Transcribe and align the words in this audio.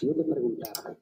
Si 0.00 0.06
yo 0.06 0.14
te 0.14 0.24
preguntara, 0.24 0.98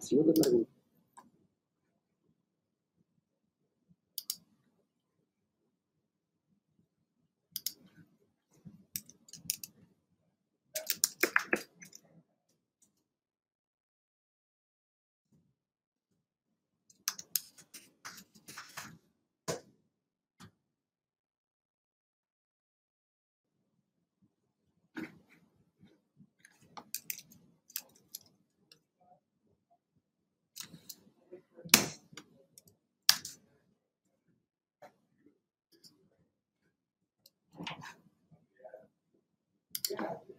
si 0.00 0.16
yo 0.16 0.24
te 0.24 0.32
preguntara, 0.40 0.73
Yeah. 39.90 40.33